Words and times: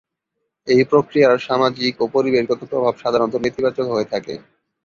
এই 0.67 0.81
প্রক্রিয়ার 0.91 1.37
সামাজিক 1.39 1.93
ও 1.99 2.15
পরিবেশগত 2.15 2.61
প্রভাব 2.71 2.93
সাধারণত 3.03 3.33
নেতিবাচক 3.43 3.85
হয়ে 3.89 4.11
থাকে। 4.13 4.33